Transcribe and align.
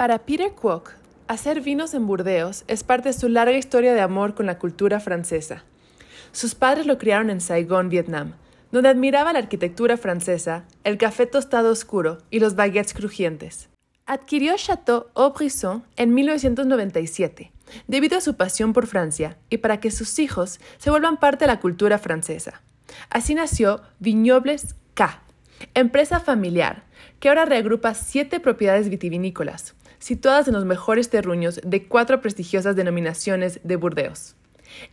Para 0.00 0.20
Peter 0.20 0.52
Kwok, 0.52 0.92
hacer 1.28 1.60
vinos 1.60 1.92
en 1.92 2.06
Burdeos 2.06 2.64
es 2.68 2.84
parte 2.84 3.10
de 3.10 3.12
su 3.12 3.28
larga 3.28 3.58
historia 3.58 3.92
de 3.92 4.00
amor 4.00 4.34
con 4.34 4.46
la 4.46 4.58
cultura 4.58 4.98
francesa. 4.98 5.62
Sus 6.32 6.54
padres 6.54 6.86
lo 6.86 6.96
criaron 6.96 7.28
en 7.28 7.42
Saigón, 7.42 7.90
Vietnam, 7.90 8.32
donde 8.72 8.88
admiraba 8.88 9.34
la 9.34 9.40
arquitectura 9.40 9.98
francesa, 9.98 10.64
el 10.84 10.96
café 10.96 11.26
tostado 11.26 11.70
oscuro 11.70 12.16
y 12.30 12.40
los 12.40 12.54
baguettes 12.54 12.94
crujientes. 12.94 13.68
Adquirió 14.06 14.56
Chateau 14.56 15.08
Aubrisson 15.14 15.84
en 15.96 16.14
1997, 16.14 17.52
debido 17.86 18.16
a 18.16 18.22
su 18.22 18.36
pasión 18.36 18.72
por 18.72 18.86
Francia 18.86 19.36
y 19.50 19.58
para 19.58 19.80
que 19.80 19.90
sus 19.90 20.18
hijos 20.18 20.60
se 20.78 20.88
vuelvan 20.88 21.18
parte 21.18 21.44
de 21.44 21.48
la 21.48 21.60
cultura 21.60 21.98
francesa. 21.98 22.62
Así 23.10 23.34
nació 23.34 23.82
Vignobles 23.98 24.76
K, 24.94 25.20
empresa 25.74 26.20
familiar 26.20 26.84
que 27.18 27.28
ahora 27.28 27.44
reagrupa 27.44 27.92
siete 27.92 28.40
propiedades 28.40 28.88
vitivinícolas, 28.88 29.74
situadas 30.00 30.48
en 30.48 30.54
los 30.54 30.64
mejores 30.64 31.08
terruños 31.10 31.60
de 31.62 31.86
cuatro 31.86 32.20
prestigiosas 32.20 32.74
denominaciones 32.74 33.60
de 33.62 33.76
Burdeos. 33.76 34.34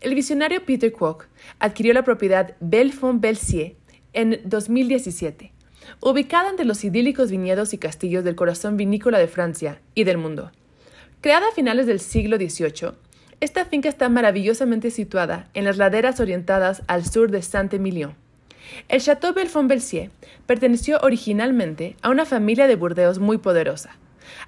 El 0.01 0.13
visionario 0.13 0.63
Peter 0.65 0.91
Kwok 0.91 1.25
adquirió 1.59 1.93
la 1.93 2.03
propiedad 2.03 2.55
Belfond-Belsier 2.59 3.75
en 4.13 4.41
2017, 4.43 5.51
ubicada 6.01 6.49
entre 6.49 6.65
los 6.65 6.83
idílicos 6.83 7.31
viñedos 7.31 7.73
y 7.73 7.77
castillos 7.77 8.23
del 8.23 8.35
corazón 8.35 8.77
vinícola 8.77 9.17
de 9.17 9.27
Francia 9.27 9.81
y 9.95 10.03
del 10.03 10.17
mundo. 10.17 10.51
Creada 11.21 11.47
a 11.49 11.53
finales 11.53 11.87
del 11.87 11.99
siglo 11.99 12.37
XVIII, 12.37 12.91
esta 13.39 13.65
finca 13.65 13.87
está 13.87 14.09
maravillosamente 14.09 14.91
situada 14.91 15.49
en 15.53 15.63
las 15.63 15.77
laderas 15.77 16.19
orientadas 16.19 16.81
al 16.87 17.05
sur 17.05 17.31
de 17.31 17.41
Saint-Emilion. 17.41 18.15
El 18.89 19.01
Château 19.01 19.33
Belfond-Belsier 19.33 20.09
perteneció 20.45 20.99
originalmente 21.01 21.95
a 22.01 22.09
una 22.09 22.25
familia 22.25 22.67
de 22.67 22.75
Burdeos 22.75 23.19
muy 23.19 23.37
poderosa, 23.37 23.95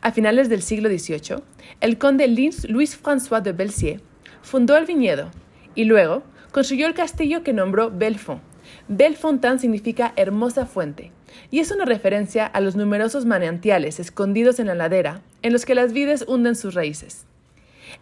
a 0.02 0.12
finales 0.12 0.50
del 0.50 0.62
siglo 0.62 0.90
XVIII, 0.90 1.44
el 1.82 1.98
conde 1.98 2.28
Louis-François 2.28 3.42
de 3.42 3.52
Belsier 3.54 4.02
fundó 4.42 4.78
el 4.78 4.86
viñedo 4.86 5.32
y 5.76 5.86
luego 5.86 6.24
construyó 6.52 6.88
el 6.88 6.94
castillo 6.94 7.44
que 7.44 7.54
nombró 7.54 7.92
Belfond. 7.92 8.42
Belfontaine 8.88 9.60
significa 9.60 10.14
hermosa 10.16 10.66
fuente 10.66 11.12
y 11.52 11.60
es 11.60 11.72
una 11.72 11.86
referencia 11.86 12.46
a 12.46 12.62
los 12.62 12.76
numerosos 12.76 13.26
manantiales 13.26 14.00
escondidos 14.00 14.60
en 14.60 14.68
la 14.68 14.76
ladera 14.76 15.22
en 15.42 15.54
los 15.54 15.66
que 15.66 15.76
las 15.76 15.94
vides 15.94 16.26
hunden 16.28 16.56
sus 16.56 16.74
raíces. 16.74 17.26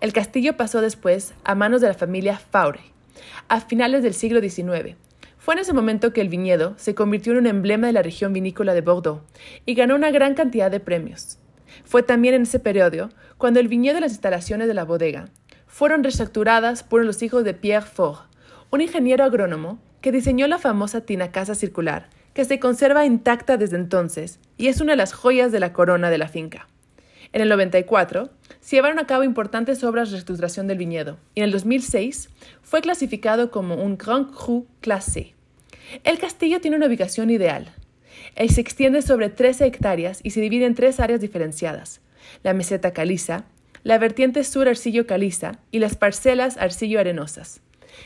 El 0.01 0.13
castillo 0.13 0.57
pasó 0.57 0.81
después 0.81 1.33
a 1.43 1.55
manos 1.55 1.81
de 1.81 1.87
la 1.87 1.93
familia 1.93 2.37
Faure, 2.37 2.79
a 3.47 3.61
finales 3.61 4.03
del 4.03 4.13
siglo 4.13 4.41
XIX. 4.41 4.95
Fue 5.37 5.53
en 5.53 5.61
ese 5.61 5.73
momento 5.73 6.11
que 6.11 6.21
el 6.21 6.29
viñedo 6.29 6.73
se 6.77 6.93
convirtió 6.93 7.31
en 7.31 7.39
un 7.39 7.47
emblema 7.47 7.87
de 7.87 7.93
la 7.93 8.01
región 8.01 8.33
vinícola 8.33 8.73
de 8.73 8.81
Bordeaux 8.81 9.21
y 9.65 9.75
ganó 9.75 9.95
una 9.95 10.11
gran 10.11 10.33
cantidad 10.33 10.69
de 10.69 10.79
premios. 10.79 11.37
Fue 11.85 12.03
también 12.03 12.33
en 12.33 12.43
ese 12.43 12.59
periodo 12.59 13.09
cuando 13.37 13.59
el 13.59 13.67
viñedo 13.67 13.97
y 13.97 14.01
las 14.01 14.11
instalaciones 14.11 14.67
de 14.67 14.73
la 14.73 14.85
bodega 14.85 15.29
fueron 15.67 16.03
reestructuradas 16.03 16.83
por 16.83 17.05
los 17.05 17.21
hijos 17.21 17.43
de 17.43 17.53
Pierre 17.53 17.85
Faure, 17.85 18.21
un 18.71 18.81
ingeniero 18.81 19.23
agrónomo 19.23 19.79
que 20.01 20.11
diseñó 20.11 20.47
la 20.47 20.57
famosa 20.57 21.01
tina 21.01 21.31
casa 21.31 21.55
circular, 21.55 22.09
que 22.33 22.45
se 22.45 22.59
conserva 22.59 23.05
intacta 23.05 23.57
desde 23.57 23.75
entonces 23.75 24.39
y 24.57 24.67
es 24.67 24.81
una 24.81 24.93
de 24.93 24.97
las 24.97 25.13
joyas 25.13 25.51
de 25.51 25.59
la 25.59 25.73
corona 25.73 26.09
de 26.09 26.17
la 26.17 26.27
finca. 26.27 26.67
En 27.33 27.41
el 27.41 27.49
94 27.49 28.29
se 28.59 28.75
llevaron 28.75 28.99
a 28.99 29.07
cabo 29.07 29.23
importantes 29.23 29.83
obras 29.83 30.09
de 30.09 30.13
reestructuración 30.13 30.67
del 30.67 30.77
viñedo 30.77 31.17
y 31.35 31.41
en 31.41 31.45
el 31.45 31.51
2006 31.51 32.29
fue 32.61 32.81
clasificado 32.81 33.51
como 33.51 33.75
un 33.75 33.97
Grand 33.97 34.31
Cru 34.33 34.67
classé. 34.81 35.33
El 36.03 36.19
castillo 36.19 36.61
tiene 36.61 36.77
una 36.77 36.87
ubicación 36.87 37.29
ideal, 37.29 37.73
se 38.35 38.61
extiende 38.61 39.01
sobre 39.01 39.29
13 39.29 39.65
hectáreas 39.65 40.19
y 40.23 40.31
se 40.31 40.41
divide 40.41 40.65
en 40.65 40.75
tres 40.75 40.99
áreas 40.99 41.21
diferenciadas: 41.21 42.01
la 42.43 42.53
meseta 42.53 42.91
caliza, 42.91 43.45
la 43.83 43.97
vertiente 43.97 44.43
sur 44.43 44.67
arcillo 44.67 45.07
caliza 45.07 45.59
y 45.71 45.79
las 45.79 45.95
parcelas 45.95 46.57
arcillo 46.57 46.99
arenosas. 46.99 47.61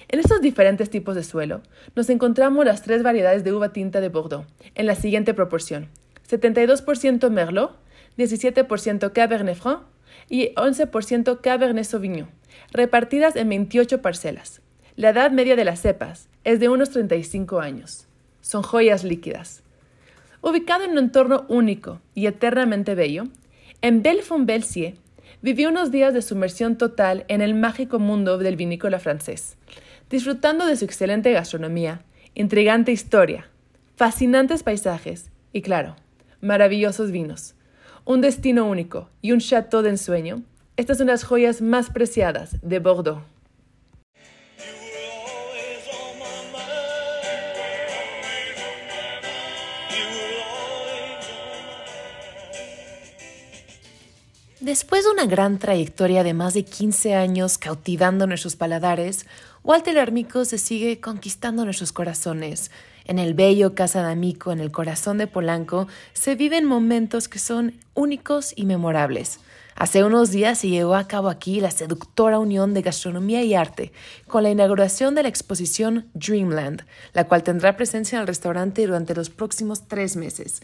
En 0.08 0.20
estos 0.20 0.42
diferentes 0.42 0.90
tipos 0.90 1.16
de 1.16 1.24
suelo 1.24 1.62
nos 1.96 2.10
encontramos 2.10 2.66
las 2.66 2.82
tres 2.82 3.04
variedades 3.04 3.44
de 3.44 3.54
uva 3.54 3.74
tinta 3.74 4.00
de 4.00 4.10
Bordeaux 4.10 4.48
en 4.76 4.86
la 4.86 4.96
siguiente 4.96 5.34
proporción: 5.34 5.90
72% 6.30 7.30
Merlot, 7.30 7.78
17% 8.18 9.12
Cabernet 9.12 9.58
Franc 9.58 9.84
y 10.30 10.54
11% 10.56 11.42
Cabernet 11.42 11.86
Sauvignon, 11.86 12.30
repartidas 12.72 13.36
en 13.36 13.50
28 13.50 14.02
parcelas. 14.02 14.62
La 14.96 15.10
edad 15.10 15.32
media 15.32 15.56
de 15.56 15.66
las 15.66 15.82
cepas 15.82 16.30
es 16.44 16.60
de 16.60 16.70
unos 16.70 16.92
35 16.92 17.60
años. 17.60 18.08
Son 18.42 18.62
joyas 18.62 19.04
líquidas. 19.04 19.64
Ubicado 20.42 20.84
en 20.84 20.92
un 20.92 20.98
entorno 20.98 21.46
único 21.50 22.02
y 22.16 22.26
eternamente 22.26 22.96
bello, 22.96 23.26
en 23.82 24.02
Belfond-Belsier 24.02 24.96
vivió 25.44 25.70
unos 25.70 25.92
días 25.92 26.16
de 26.16 26.24
sumersión 26.24 26.78
total 26.78 27.26
en 27.28 27.42
el 27.42 27.54
mágico 27.54 28.00
mundo 28.00 28.40
del 28.40 28.56
vinícola 28.56 29.00
francés, 29.00 29.58
disfrutando 30.10 30.66
de 30.66 30.76
su 30.78 30.86
excelente 30.86 31.32
gastronomía, 31.32 32.02
intrigante 32.34 32.92
historia, 32.92 33.50
fascinantes 33.96 34.64
paisajes 34.64 35.30
y, 35.54 35.62
claro, 35.62 35.96
maravillosos 36.42 37.12
vinos. 37.12 37.54
Un 38.04 38.22
destino 38.22 38.66
único 38.66 39.10
y 39.22 39.34
un 39.34 39.40
chateau 39.40 39.84
de 39.84 39.90
ensueño, 39.90 40.42
estas 40.76 40.98
son 40.98 41.08
las 41.08 41.24
joyas 41.24 41.62
más 41.62 41.92
preciadas 41.92 42.58
de 42.64 42.80
Bordeaux. 42.80 43.22
Después 54.62 55.06
de 55.06 55.10
una 55.10 55.26
gran 55.26 55.58
trayectoria 55.58 56.24
de 56.24 56.36
más 56.36 56.54
de 56.54 56.64
15 56.64 57.16
años 57.16 57.58
cautivando 57.58 58.28
nuestros 58.28 58.56
paladares, 58.56 59.26
Walter 59.64 59.98
Armico 59.98 60.46
se 60.46 60.60
sigue 60.60 61.00
conquistando 61.00 61.66
nuestros 61.66 61.92
corazones. 61.92 62.70
En 63.06 63.18
el 63.18 63.34
bello 63.34 63.74
Casa 63.74 64.06
de 64.06 64.12
Amico, 64.12 64.52
en 64.52 64.60
el 64.60 64.70
corazón 64.70 65.18
de 65.18 65.26
Polanco, 65.26 65.88
se 66.14 66.36
viven 66.36 66.66
momentos 66.66 67.28
que 67.28 67.40
son 67.40 67.74
únicos 67.96 68.54
y 68.56 68.68
memorables. 68.68 69.40
Hace 69.76 70.04
unos 70.04 70.30
días 70.30 70.60
se 70.60 70.70
llevó 70.70 70.94
a 70.94 71.08
cabo 71.08 71.30
aquí 71.30 71.60
la 71.60 71.72
seductora 71.72 72.38
unión 72.38 72.76
de 72.76 72.84
gastronomía 72.84 73.42
y 73.42 73.56
arte, 73.56 73.92
con 74.28 74.44
la 74.44 74.52
inauguración 74.52 75.16
de 75.16 75.24
la 75.24 75.30
exposición 75.30 76.12
Dreamland, 76.14 76.86
la 77.14 77.24
cual 77.24 77.42
tendrá 77.42 77.78
presencia 77.78 78.18
en 78.18 78.22
el 78.22 78.28
restaurante 78.28 78.86
durante 78.86 79.16
los 79.16 79.32
próximos 79.32 79.88
tres 79.88 80.16
meses. 80.16 80.62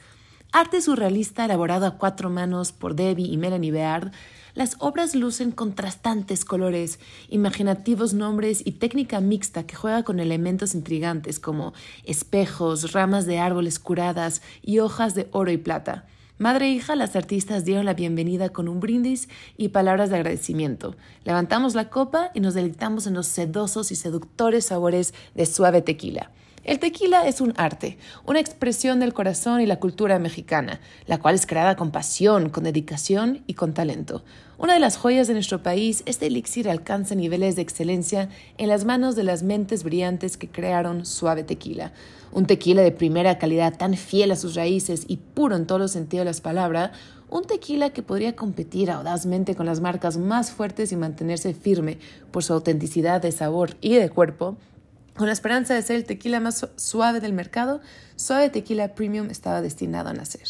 Arte 0.53 0.81
surrealista 0.81 1.45
elaborado 1.45 1.85
a 1.85 1.97
cuatro 1.97 2.29
manos 2.29 2.71
por 2.71 2.95
Debbie 2.95 3.27
y 3.27 3.37
Melanie 3.37 3.71
Beard, 3.71 4.11
las 4.55 4.75
obras 4.79 5.13
lucen 5.13 5.51
contrastantes 5.51 6.45
colores, 6.45 6.99
imaginativos 7.29 8.13
nombres 8.13 8.65
y 8.65 8.71
técnica 8.71 9.19
mixta 9.19 9.67
que 9.67 9.75
juega 9.75 10.03
con 10.03 10.19
elementos 10.19 10.73
intrigantes 10.73 11.39
como 11.39 11.73
espejos, 12.05 12.93
ramas 12.93 13.25
de 13.25 13.39
árboles 13.39 13.77
curadas 13.77 14.41
y 14.63 14.79
hojas 14.79 15.13
de 15.15 15.27
oro 15.31 15.51
y 15.51 15.57
plata. 15.57 16.05
Madre 16.39 16.67
e 16.67 16.69
hija, 16.69 16.95
las 16.95 17.15
artistas 17.15 17.65
dieron 17.65 17.85
la 17.85 17.93
bienvenida 17.93 18.49
con 18.49 18.67
un 18.67 18.79
brindis 18.79 19.27
y 19.57 19.69
palabras 19.69 20.09
de 20.09 20.15
agradecimiento. 20.15 20.95
Levantamos 21.23 21.75
la 21.75 21.89
copa 21.89 22.31
y 22.33 22.39
nos 22.39 22.53
deleitamos 22.53 23.05
en 23.05 23.15
los 23.15 23.27
sedosos 23.27 23.91
y 23.91 23.95
seductores 23.95 24.65
sabores 24.65 25.13
de 25.35 25.45
suave 25.45 25.81
tequila. 25.81 26.31
El 26.67 26.79
tequila 26.79 27.25
es 27.25 27.39
un 27.39 27.53
arte, 27.55 27.97
una 28.25 28.41
expresión 28.41 28.99
del 28.99 29.13
corazón 29.13 29.61
y 29.61 29.65
la 29.65 29.79
cultura 29.79 30.19
mexicana, 30.19 30.81
la 31.05 31.17
cual 31.17 31.35
es 31.35 31.47
creada 31.47 31.77
con 31.77 31.91
pasión, 31.91 32.49
con 32.49 32.65
dedicación 32.65 33.41
y 33.47 33.53
con 33.53 33.73
talento. 33.73 34.21
Una 34.57 34.73
de 34.73 34.81
las 34.81 34.97
joyas 34.97 35.27
de 35.27 35.33
nuestro 35.33 35.63
país, 35.63 36.03
este 36.05 36.27
elixir 36.27 36.69
alcanza 36.69 37.15
niveles 37.15 37.55
de 37.55 37.61
excelencia 37.61 38.27
en 38.57 38.67
las 38.67 38.83
manos 38.83 39.15
de 39.15 39.23
las 39.23 39.43
mentes 39.43 39.85
brillantes 39.85 40.35
que 40.35 40.49
crearon 40.49 41.05
Suave 41.05 41.43
Tequila. 41.43 41.93
Un 42.33 42.47
tequila 42.47 42.81
de 42.81 42.91
primera 42.91 43.37
calidad 43.37 43.77
tan 43.77 43.93
fiel 43.93 44.31
a 44.31 44.35
sus 44.35 44.53
raíces 44.53 45.05
y 45.07 45.15
puro 45.15 45.55
en 45.55 45.67
todos 45.67 45.79
los 45.79 45.91
sentidos 45.91 46.25
de 46.25 46.31
las 46.31 46.41
palabras, 46.41 46.91
un 47.29 47.45
tequila 47.45 47.91
que 47.91 48.03
podría 48.03 48.35
competir 48.35 48.91
audazmente 48.91 49.55
con 49.55 49.67
las 49.67 49.79
marcas 49.79 50.17
más 50.17 50.51
fuertes 50.51 50.91
y 50.91 50.97
mantenerse 50.97 51.53
firme 51.53 51.97
por 52.31 52.43
su 52.43 52.51
autenticidad 52.51 53.21
de 53.21 53.31
sabor 53.31 53.77
y 53.79 53.95
de 53.95 54.09
cuerpo, 54.09 54.57
con 55.17 55.27
la 55.27 55.33
esperanza 55.33 55.73
de 55.73 55.81
ser 55.81 55.95
el 55.95 56.05
tequila 56.05 56.39
más 56.39 56.67
suave 56.75 57.19
del 57.19 57.33
mercado, 57.33 57.81
Suave 58.15 58.49
Tequila 58.49 58.93
Premium 58.95 59.29
estaba 59.29 59.61
destinado 59.61 60.09
a 60.09 60.13
nacer. 60.13 60.47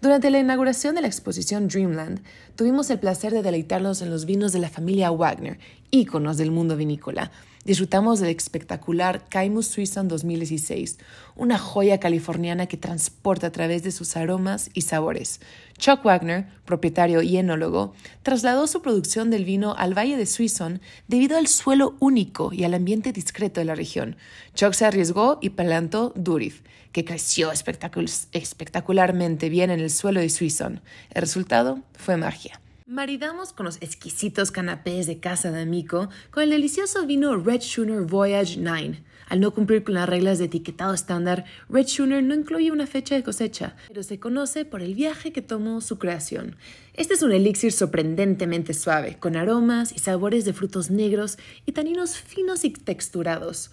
Durante 0.00 0.30
la 0.30 0.38
inauguración 0.38 0.94
de 0.94 1.02
la 1.02 1.08
exposición 1.08 1.68
Dreamland, 1.68 2.22
tuvimos 2.56 2.88
el 2.90 2.98
placer 2.98 3.32
de 3.32 3.42
deleitarnos 3.42 4.00
en 4.00 4.10
los 4.10 4.24
vinos 4.24 4.52
de 4.52 4.60
la 4.60 4.70
familia 4.70 5.10
Wagner, 5.10 5.58
íconos 5.90 6.36
del 6.36 6.50
mundo 6.50 6.76
vinícola, 6.76 7.32
Disfrutamos 7.68 8.18
del 8.18 8.34
espectacular 8.34 9.28
Caimus 9.28 9.68
Suisan 9.68 10.08
2016, 10.08 10.96
una 11.36 11.58
joya 11.58 12.00
californiana 12.00 12.64
que 12.64 12.78
transporta 12.78 13.48
a 13.48 13.52
través 13.52 13.82
de 13.82 13.90
sus 13.90 14.16
aromas 14.16 14.70
y 14.72 14.80
sabores. 14.80 15.42
Chuck 15.76 16.02
Wagner, 16.02 16.46
propietario 16.64 17.20
y 17.20 17.36
enólogo, 17.36 17.92
trasladó 18.22 18.66
su 18.68 18.80
producción 18.80 19.28
del 19.28 19.44
vino 19.44 19.74
al 19.76 19.92
Valle 19.92 20.16
de 20.16 20.24
Suisun 20.24 20.80
debido 21.08 21.36
al 21.36 21.46
suelo 21.46 21.94
único 22.00 22.54
y 22.54 22.64
al 22.64 22.72
ambiente 22.72 23.12
discreto 23.12 23.60
de 23.60 23.66
la 23.66 23.74
región. 23.74 24.16
Chuck 24.54 24.72
se 24.72 24.86
arriesgó 24.86 25.36
y 25.42 25.50
plantó 25.50 26.14
Durif, 26.16 26.62
que 26.92 27.04
creció 27.04 27.52
espectacularmente 27.52 29.50
bien 29.50 29.70
en 29.70 29.80
el 29.80 29.90
suelo 29.90 30.20
de 30.20 30.30
Suisun. 30.30 30.80
El 31.10 31.20
resultado 31.20 31.80
fue 31.92 32.16
magia. 32.16 32.62
Maridamos 32.90 33.52
con 33.52 33.66
los 33.66 33.76
exquisitos 33.82 34.50
canapés 34.50 35.06
de 35.06 35.20
Casa 35.20 35.50
de 35.50 35.60
Amico 35.60 36.08
con 36.30 36.42
el 36.42 36.48
delicioso 36.48 37.04
vino 37.04 37.36
Red 37.36 37.60
Schooner 37.60 38.00
Voyage 38.00 38.56
9. 38.58 39.02
Al 39.28 39.40
no 39.40 39.52
cumplir 39.52 39.84
con 39.84 39.92
las 39.92 40.08
reglas 40.08 40.38
de 40.38 40.46
etiquetado 40.46 40.94
estándar, 40.94 41.44
Red 41.68 41.86
Schooner 41.86 42.22
no 42.22 42.34
incluye 42.34 42.72
una 42.72 42.86
fecha 42.86 43.14
de 43.14 43.22
cosecha, 43.22 43.76
pero 43.88 44.02
se 44.02 44.18
conoce 44.18 44.64
por 44.64 44.80
el 44.80 44.94
viaje 44.94 45.34
que 45.34 45.42
tomó 45.42 45.82
su 45.82 45.98
creación. 45.98 46.56
Este 46.94 47.12
es 47.12 47.22
un 47.22 47.32
elixir 47.32 47.72
sorprendentemente 47.72 48.72
suave, 48.72 49.18
con 49.20 49.36
aromas 49.36 49.92
y 49.92 49.98
sabores 49.98 50.46
de 50.46 50.54
frutos 50.54 50.88
negros 50.88 51.36
y 51.66 51.72
taninos 51.72 52.16
finos 52.16 52.64
y 52.64 52.70
texturados. 52.70 53.70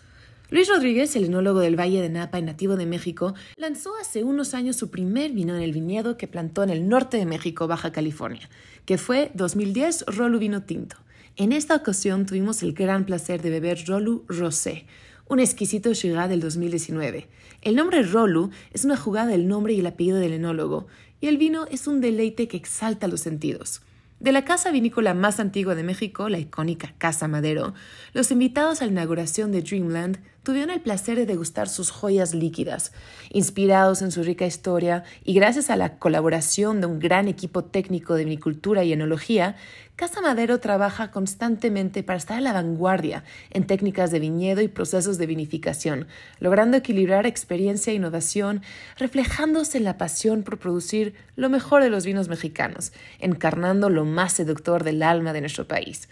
Luis 0.52 0.70
Rodríguez, 0.70 1.16
el 1.16 1.26
enólogo 1.26 1.60
del 1.60 1.80
Valle 1.80 2.04
de 2.04 2.10
Napa 2.10 2.38
y 2.38 2.44
nativo 2.44 2.76
de 2.76 2.86
México, 2.86 3.34
lanzó 3.58 3.94
hace 4.00 4.24
unos 4.24 4.54
años 4.54 4.76
su 4.76 4.92
primer 4.92 5.32
vino 5.32 5.56
en 5.56 5.64
el 5.64 5.72
viñedo 5.72 6.18
que 6.18 6.28
plantó 6.28 6.62
en 6.62 6.70
el 6.70 6.88
norte 6.88 7.18
de 7.18 7.26
México, 7.26 7.68
Baja 7.68 7.92
California, 7.92 8.48
que 8.86 9.00
fue 9.00 9.32
2010 9.34 10.06
Rolu 10.06 10.38
Vino 10.38 10.62
Tinto. 10.62 10.98
En 11.36 11.52
esta 11.52 11.76
ocasión 11.76 12.28
tuvimos 12.28 12.62
el 12.62 12.74
gran 12.74 13.06
placer 13.06 13.42
de 13.42 13.50
beber 13.50 13.86
Rolu 13.88 14.24
Rosé, 14.28 14.86
un 15.28 15.40
exquisito 15.40 15.92
Shiraz 15.94 16.30
del 16.30 16.42
2019. 16.42 17.28
El 17.64 17.76
nombre 17.76 18.04
Rolu 18.04 18.52
es 18.72 18.86
una 18.86 18.98
jugada 18.98 19.32
del 19.32 19.48
nombre 19.48 19.74
y 19.74 19.80
el 19.80 19.88
apellido 19.88 20.20
del 20.20 20.34
enólogo, 20.34 20.86
y 21.22 21.28
el 21.28 21.38
vino 21.38 21.66
es 21.72 21.88
un 21.88 22.02
deleite 22.02 22.48
que 22.48 22.58
exalta 22.58 23.08
los 23.08 23.22
sentidos. 23.22 23.82
De 24.20 24.32
la 24.32 24.46
casa 24.46 24.72
vinícola 24.72 25.14
más 25.14 25.40
antigua 25.40 25.76
de 25.76 25.84
México, 25.84 26.30
la 26.30 26.40
icónica 26.40 26.94
Casa 27.00 27.28
Madero, 27.28 27.74
los 28.14 28.32
invitados 28.32 28.82
a 28.82 28.86
la 28.86 28.92
inauguración 28.92 29.52
de 29.52 29.62
Dreamland 29.62 30.20
tuvieron 30.46 30.70
el 30.70 30.80
placer 30.80 31.18
de 31.18 31.26
degustar 31.26 31.68
sus 31.68 31.92
joyas 31.92 32.34
líquidas. 32.34 32.94
Inspirados 33.32 34.02
en 34.02 34.12
su 34.12 34.24
rica 34.24 34.46
historia 34.46 35.04
y 35.26 35.34
gracias 35.34 35.70
a 35.70 35.76
la 35.76 35.98
colaboración 35.98 36.80
de 36.80 36.88
un 36.88 37.00
gran 37.00 37.28
equipo 37.28 37.66
técnico 37.66 38.14
de 38.14 38.24
vinicultura 38.24 38.86
y 38.86 38.94
enología, 38.94 39.58
Casa 39.98 40.22
Madero 40.22 40.60
trabaja 40.60 41.10
constantemente 41.12 42.04
para 42.04 42.18
estar 42.18 42.38
a 42.38 42.42
la 42.42 42.54
vanguardia 42.54 43.24
en 43.50 43.66
técnicas 43.66 44.12
de 44.12 44.20
viñedo 44.20 44.62
y 44.62 44.68
procesos 44.68 45.18
de 45.18 45.26
vinificación, 45.26 46.08
logrando 46.40 46.78
equilibrar 46.78 47.26
experiencia 47.26 47.92
e 47.92 47.96
innovación, 47.96 48.62
reflejándose 48.98 49.78
en 49.80 49.84
la 49.84 49.98
pasión 49.98 50.44
por 50.44 50.60
producir 50.60 51.16
lo 51.36 51.50
mejor 51.50 51.82
de 51.82 51.90
los 51.90 52.06
vinos 52.06 52.30
mexicanos, 52.30 52.94
encarnando 53.20 53.90
lo 53.90 54.06
más 54.06 54.34
seductor 54.34 54.84
del 54.84 55.02
alma 55.02 55.34
de 55.34 55.42
nuestro 55.42 55.68
país. 55.68 56.08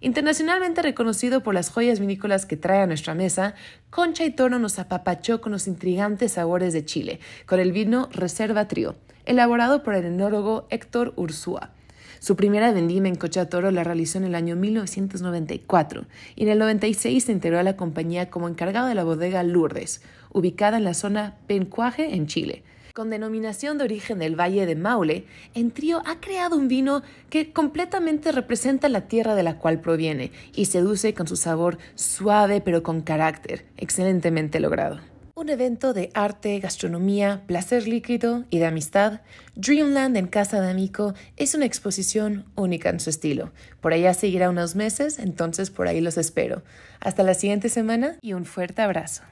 Internacionalmente 0.00 0.82
reconocido 0.82 1.42
por 1.42 1.54
las 1.54 1.70
joyas 1.70 2.00
vinícolas 2.00 2.44
que 2.44 2.58
trae 2.58 2.82
a 2.82 2.86
nuestra 2.86 3.14
mesa, 3.14 3.54
Concha 3.88 4.24
y 4.24 4.30
Toro 4.30 4.58
nos 4.58 4.78
apapachó 4.78 5.40
con 5.40 5.52
los 5.52 5.66
intrigantes 5.66 6.32
sabores 6.32 6.74
de 6.74 6.84
Chile, 6.84 7.18
con 7.46 7.60
el 7.60 7.72
vino 7.72 8.10
Reserva 8.12 8.68
Trio, 8.68 8.96
elaborado 9.24 9.82
por 9.82 9.94
el 9.94 10.04
enólogo 10.04 10.66
Héctor 10.68 11.14
Ursúa. 11.16 11.70
Su 12.18 12.36
primera 12.36 12.72
vendimia 12.72 13.08
en 13.08 13.16
Concha 13.16 13.48
Toro 13.48 13.70
la 13.70 13.84
realizó 13.84 14.18
en 14.18 14.24
el 14.24 14.34
año 14.34 14.54
1994 14.56 16.04
y 16.34 16.42
en 16.42 16.48
el 16.50 16.58
96 16.58 17.24
se 17.24 17.32
integró 17.32 17.58
a 17.58 17.62
la 17.62 17.76
compañía 17.76 18.28
como 18.28 18.48
encargado 18.48 18.88
de 18.88 18.94
la 18.94 19.04
bodega 19.04 19.42
Lourdes, 19.42 20.02
ubicada 20.30 20.76
en 20.76 20.84
la 20.84 20.94
zona 20.94 21.36
Pencuaje 21.46 22.14
en 22.14 22.26
Chile 22.26 22.64
con 22.96 23.10
denominación 23.10 23.76
de 23.76 23.84
origen 23.84 24.18
del 24.20 24.40
Valle 24.40 24.64
de 24.64 24.74
Maule, 24.74 25.26
en 25.52 25.70
Trío 25.70 26.00
ha 26.06 26.18
creado 26.18 26.56
un 26.56 26.66
vino 26.66 27.02
que 27.28 27.52
completamente 27.52 28.32
representa 28.32 28.88
la 28.88 29.02
tierra 29.02 29.34
de 29.34 29.42
la 29.42 29.58
cual 29.58 29.82
proviene 29.82 30.32
y 30.54 30.64
seduce 30.64 31.12
con 31.12 31.28
su 31.28 31.36
sabor 31.36 31.76
suave 31.94 32.62
pero 32.62 32.82
con 32.82 33.02
carácter, 33.02 33.66
excelentemente 33.76 34.60
logrado. 34.60 34.98
Un 35.34 35.50
evento 35.50 35.92
de 35.92 36.08
arte, 36.14 36.58
gastronomía, 36.58 37.42
placer 37.46 37.86
líquido 37.86 38.44
y 38.48 38.60
de 38.60 38.66
amistad, 38.66 39.20
Dreamland 39.56 40.16
en 40.16 40.26
Casa 40.26 40.62
de 40.62 40.70
Amico 40.70 41.12
es 41.36 41.54
una 41.54 41.66
exposición 41.66 42.46
única 42.54 42.88
en 42.88 42.98
su 42.98 43.10
estilo. 43.10 43.52
Por 43.82 43.92
allá 43.92 44.14
seguirá 44.14 44.48
unos 44.48 44.74
meses, 44.74 45.18
entonces 45.18 45.68
por 45.68 45.86
ahí 45.86 46.00
los 46.00 46.16
espero. 46.16 46.62
Hasta 47.00 47.22
la 47.24 47.34
siguiente 47.34 47.68
semana 47.68 48.16
y 48.22 48.32
un 48.32 48.46
fuerte 48.46 48.80
abrazo. 48.80 49.22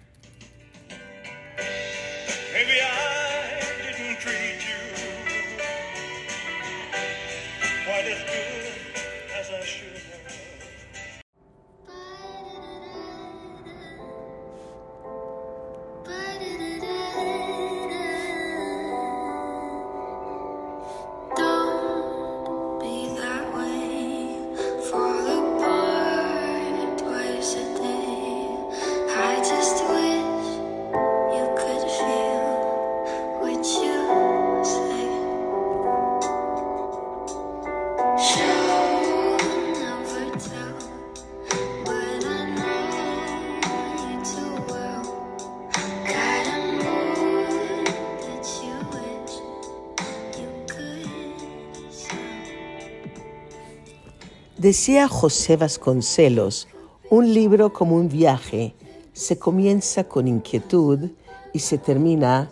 Decía 54.64 55.08
José 55.08 55.58
Vasconcelos, 55.58 56.69
un 57.11 57.34
libro 57.34 57.75
como 57.75 57.96
un 57.96 58.08
viaje, 58.08 58.72
se 59.12 59.38
comienza 59.38 60.05
con 60.05 60.26
inquietud 60.26 61.11
y 61.52 61.58
se 61.58 61.76
termina 61.76 62.49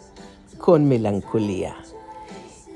con 0.59 0.87
melancolía. 0.87 1.75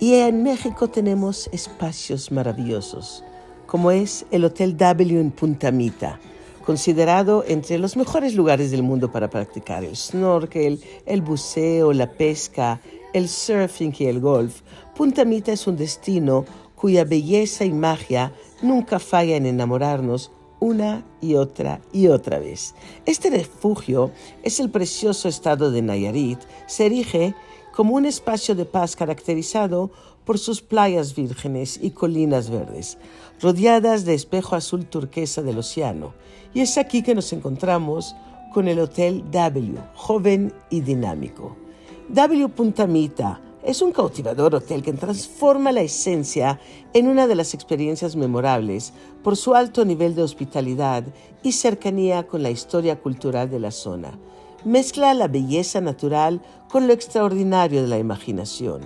Y 0.00 0.14
en 0.14 0.42
México 0.42 0.88
tenemos 0.88 1.50
espacios 1.52 2.32
maravillosos, 2.32 3.24
como 3.66 3.90
es 3.90 4.24
el 4.30 4.42
Hotel 4.42 4.74
W 4.74 5.20
en 5.20 5.30
Punta 5.32 5.70
Mita, 5.70 6.18
considerado 6.64 7.44
entre 7.46 7.76
los 7.76 7.94
mejores 7.98 8.34
lugares 8.34 8.70
del 8.70 8.82
mundo 8.82 9.12
para 9.12 9.28
practicar 9.28 9.84
el 9.84 9.96
snorkel, 9.96 10.82
el 11.04 11.20
buceo, 11.20 11.92
la 11.92 12.10
pesca, 12.10 12.80
el 13.12 13.28
surfing 13.28 13.94
y 13.98 14.06
el 14.06 14.18
golf. 14.18 14.62
Punta 14.96 15.26
Mita 15.26 15.52
es 15.52 15.66
un 15.66 15.76
destino 15.76 16.46
cuya 16.76 17.04
belleza 17.04 17.64
y 17.64 17.72
magia 17.72 18.32
nunca 18.62 19.00
falla 19.00 19.36
en 19.36 19.46
enamorarnos 19.46 20.30
una 20.60 21.04
y 21.20 21.34
otra 21.34 21.80
y 21.92 22.06
otra 22.06 22.38
vez. 22.38 22.74
Este 23.04 23.30
refugio 23.30 24.12
es 24.42 24.60
el 24.60 24.70
precioso 24.70 25.28
estado 25.28 25.70
de 25.70 25.82
Nayarit, 25.82 26.38
se 26.66 26.86
erige 26.86 27.34
como 27.74 27.94
un 27.94 28.06
espacio 28.06 28.54
de 28.54 28.64
paz 28.64 28.96
caracterizado 28.96 29.90
por 30.24 30.38
sus 30.38 30.60
playas 30.62 31.14
vírgenes 31.14 31.78
y 31.80 31.90
colinas 31.90 32.50
verdes, 32.50 32.98
rodeadas 33.40 34.04
de 34.04 34.14
espejo 34.14 34.56
azul 34.56 34.86
turquesa 34.86 35.42
del 35.42 35.58
océano. 35.58 36.14
Y 36.54 36.60
es 36.60 36.78
aquí 36.78 37.02
que 37.02 37.14
nos 37.14 37.32
encontramos 37.32 38.16
con 38.52 38.66
el 38.66 38.80
Hotel 38.80 39.22
W, 39.30 39.78
joven 39.94 40.52
y 40.70 40.80
dinámico. 40.80 41.56
W 42.08 42.48
Puntamita, 42.48 43.40
es 43.66 43.82
un 43.82 43.90
cautivador 43.90 44.54
hotel 44.54 44.84
que 44.84 44.92
transforma 44.92 45.72
la 45.72 45.80
esencia 45.80 46.60
en 46.92 47.08
una 47.08 47.26
de 47.26 47.34
las 47.34 47.52
experiencias 47.52 48.14
memorables 48.14 48.92
por 49.24 49.36
su 49.36 49.56
alto 49.56 49.84
nivel 49.84 50.14
de 50.14 50.22
hospitalidad 50.22 51.02
y 51.42 51.50
cercanía 51.50 52.28
con 52.28 52.44
la 52.44 52.50
historia 52.50 53.00
cultural 53.00 53.50
de 53.50 53.58
la 53.58 53.72
zona. 53.72 54.16
Mezcla 54.64 55.12
la 55.14 55.26
belleza 55.26 55.80
natural 55.80 56.40
con 56.70 56.86
lo 56.86 56.92
extraordinario 56.92 57.82
de 57.82 57.88
la 57.88 57.98
imaginación. 57.98 58.82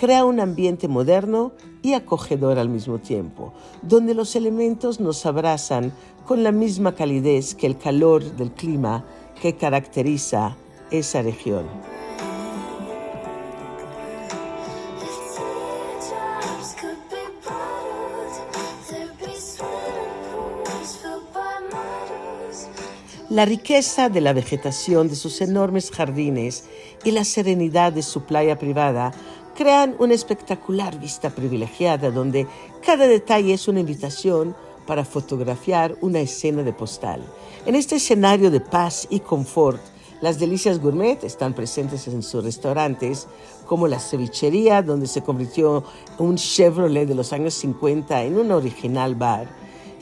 Crea 0.00 0.24
un 0.24 0.40
ambiente 0.40 0.88
moderno 0.88 1.52
y 1.82 1.92
acogedor 1.92 2.58
al 2.58 2.70
mismo 2.70 3.00
tiempo, 3.00 3.52
donde 3.82 4.14
los 4.14 4.34
elementos 4.34 4.98
nos 4.98 5.26
abrazan 5.26 5.92
con 6.26 6.42
la 6.42 6.52
misma 6.52 6.94
calidez 6.94 7.54
que 7.54 7.66
el 7.66 7.76
calor 7.76 8.24
del 8.36 8.50
clima 8.50 9.04
que 9.42 9.56
caracteriza 9.56 10.56
esa 10.90 11.20
región. 11.20 12.01
La 23.32 23.46
riqueza 23.46 24.10
de 24.10 24.20
la 24.20 24.34
vegetación 24.34 25.08
de 25.08 25.16
sus 25.16 25.40
enormes 25.40 25.90
jardines 25.90 26.64
y 27.02 27.12
la 27.12 27.24
serenidad 27.24 27.90
de 27.90 28.02
su 28.02 28.24
playa 28.24 28.58
privada 28.58 29.10
crean 29.56 29.96
una 29.98 30.12
espectacular 30.12 31.00
vista 31.00 31.30
privilegiada 31.30 32.10
donde 32.10 32.46
cada 32.84 33.06
detalle 33.06 33.54
es 33.54 33.68
una 33.68 33.80
invitación 33.80 34.54
para 34.86 35.06
fotografiar 35.06 35.96
una 36.02 36.20
escena 36.20 36.62
de 36.62 36.74
postal. 36.74 37.24
En 37.64 37.74
este 37.74 37.96
escenario 37.96 38.50
de 38.50 38.60
paz 38.60 39.06
y 39.08 39.20
confort, 39.20 39.80
Las 40.20 40.38
delicias 40.38 40.78
gourmet 40.78 41.24
están 41.24 41.54
presentes 41.54 42.06
en 42.08 42.22
sus 42.22 42.44
restaurantes, 42.44 43.26
como 43.66 43.88
la 43.88 43.98
cevichería, 43.98 44.82
donde 44.82 45.06
se 45.06 45.22
convirtió 45.22 45.84
un 46.18 46.36
Chevrolet 46.36 47.08
de 47.08 47.14
los 47.14 47.32
años 47.32 47.54
50 47.54 48.22
en 48.24 48.38
un 48.38 48.52
original 48.52 49.14
bar. 49.14 49.48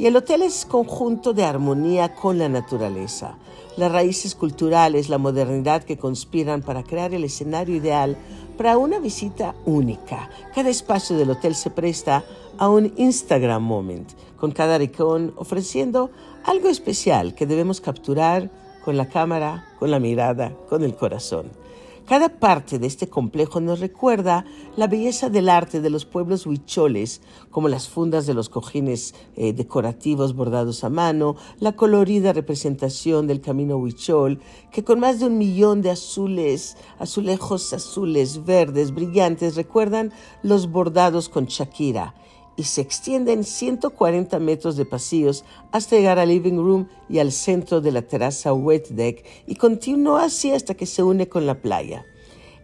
Y 0.01 0.07
el 0.07 0.17
hotel 0.17 0.41
es 0.41 0.65
conjunto 0.65 1.35
de 1.35 1.45
armonía 1.45 2.15
con 2.15 2.39
la 2.39 2.49
naturaleza. 2.49 3.37
Las 3.77 3.93
raíces 3.93 4.35
culturales, 4.35 5.11
la 5.11 5.19
modernidad 5.19 5.85
que 5.85 5.99
conspiran 5.99 6.63
para 6.63 6.83
crear 6.83 7.13
el 7.13 7.23
escenario 7.23 7.77
ideal 7.77 8.17
para 8.57 8.79
una 8.79 8.99
visita 8.99 9.55
única. 9.67 10.31
Cada 10.55 10.71
espacio 10.71 11.19
del 11.19 11.29
hotel 11.29 11.55
se 11.55 11.69
presta 11.69 12.25
a 12.57 12.71
un 12.71 12.95
Instagram 12.97 13.63
moment, 13.63 14.09
con 14.39 14.53
cada 14.53 14.79
rincón 14.79 15.35
ofreciendo 15.37 16.11
algo 16.45 16.71
especial 16.71 17.35
que 17.35 17.45
debemos 17.45 17.83
capturar 17.83 18.51
con 18.83 18.97
la 18.97 19.07
cámara, 19.07 19.67
con 19.79 19.91
la 19.91 20.01
mirada, 20.01 20.55
con 20.71 20.83
el 20.83 20.97
corazón. 20.97 21.60
Cada 22.11 22.29
parte 22.41 22.81
de 22.81 22.89
este 22.89 23.09
complejo 23.09 23.61
nos 23.61 23.79
recuerda 23.79 24.45
la 24.77 24.89
belleza 24.89 25.31
del 25.31 25.49
arte 25.49 25.81
de 25.81 25.91
los 25.91 26.07
pueblos 26.07 26.45
huicholes, 26.45 27.23
como 27.53 27.69
las 27.69 27.89
fundas 27.89 28.27
de 28.27 28.35
los 28.35 28.49
cojines 28.49 29.15
eh, 29.37 29.53
decorativos 29.53 30.35
bordados 30.35 30.83
a 30.83 30.91
mano, 30.91 31.37
la 31.61 31.77
colorida 31.77 32.33
representación 32.33 33.29
del 33.29 33.41
camino 33.41 33.77
huichol, 33.77 34.41
que 34.73 34.83
con 34.83 34.99
más 34.99 35.21
de 35.21 35.27
un 35.27 35.39
millón 35.39 35.83
de 35.83 35.91
azules, 35.91 36.77
azulejos 36.99 37.73
azules, 37.73 38.45
verdes, 38.45 38.93
brillantes, 38.93 39.55
recuerdan 39.55 40.13
los 40.43 40.69
bordados 40.69 41.29
con 41.29 41.45
Shakira 41.47 42.17
y 42.61 42.65
se 42.65 42.83
extienden 42.83 43.43
140 43.43 44.39
metros 44.39 44.77
de 44.77 44.85
pasillos 44.85 45.45
hasta 45.73 45.97
llegar 45.97 46.19
al 46.19 46.29
living 46.29 46.59
room 46.59 46.89
y 47.09 47.19
al 47.19 47.33
centro 47.33 47.81
de 47.81 47.91
la 47.91 48.03
terraza 48.03 48.53
wet 48.53 48.89
deck 48.91 49.25
y 49.47 49.55
continúa 49.55 50.25
así 50.25 50.53
hasta 50.53 50.75
que 50.75 50.85
se 50.85 51.03
une 51.03 51.27
con 51.27 51.47
la 51.47 51.63
playa. 51.63 52.05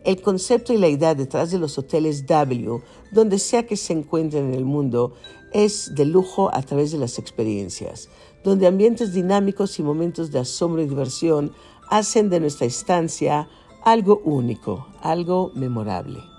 El 0.04 0.20
concepto 0.20 0.74
y 0.74 0.76
la 0.76 0.88
idea 0.88 1.14
detrás 1.14 1.50
de 1.50 1.58
los 1.58 1.78
hoteles 1.78 2.26
W, 2.26 2.82
donde 3.10 3.38
sea 3.38 3.66
que 3.66 3.78
se 3.78 3.94
encuentren 3.94 4.48
en 4.48 4.54
el 4.54 4.66
mundo, 4.66 5.14
es 5.54 5.94
de 5.94 6.04
lujo 6.04 6.54
a 6.54 6.60
través 6.60 6.92
de 6.92 6.98
las 6.98 7.18
experiencias, 7.18 8.10
donde 8.44 8.66
ambientes 8.66 9.14
dinámicos 9.14 9.78
y 9.78 9.82
momentos 9.82 10.30
de 10.30 10.40
asombro 10.40 10.82
y 10.82 10.86
diversión 10.86 11.52
hacen 11.88 12.28
de 12.28 12.40
nuestra 12.40 12.66
estancia 12.66 13.48
algo 13.82 14.20
único, 14.26 14.88
algo 15.00 15.52
memorable. 15.54 16.35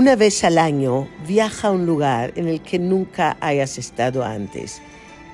Una 0.00 0.16
vez 0.16 0.44
al 0.44 0.56
año 0.56 1.08
viaja 1.26 1.68
a 1.68 1.72
un 1.72 1.84
lugar 1.84 2.32
en 2.36 2.48
el 2.48 2.62
que 2.62 2.78
nunca 2.78 3.36
hayas 3.38 3.76
estado 3.76 4.24
antes. 4.24 4.80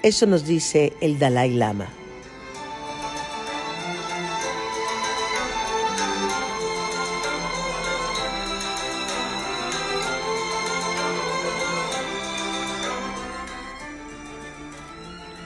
Eso 0.02 0.26
nos 0.26 0.44
dice 0.44 0.92
el 1.00 1.20
Dalai 1.20 1.54
Lama. 1.54 1.86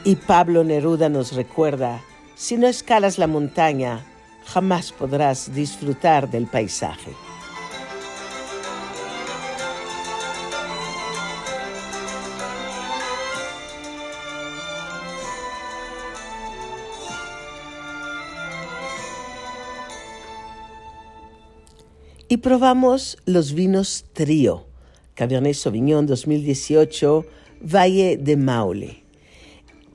Y 0.02 0.16
Pablo 0.16 0.64
Neruda 0.64 1.10
nos 1.10 1.32
recuerda, 1.32 2.00
si 2.36 2.56
no 2.56 2.66
escalas 2.66 3.18
la 3.18 3.26
montaña, 3.26 4.00
jamás 4.46 4.92
podrás 4.92 5.52
disfrutar 5.54 6.30
del 6.30 6.46
paisaje. 6.46 7.10
Y 22.30 22.37
probamos 22.37 23.18
los 23.26 23.54
vinos 23.54 24.04
Trío, 24.12 24.68
Cabernet 25.14 25.54
Sauvignon 25.54 26.06
2018, 26.06 27.26
Valle 27.60 28.16
de 28.18 28.37
Maule. 28.37 29.02